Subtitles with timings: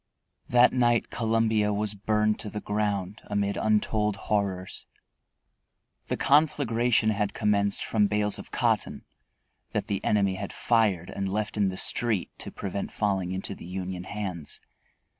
[0.49, 4.87] That night Columbia was burned to the ground amid untold horrors.
[6.07, 9.05] The conflagration had commenced from bales of cotton
[9.73, 13.65] that the enemy had fired and left in the street to prevent falling into the
[13.67, 14.59] Union hands.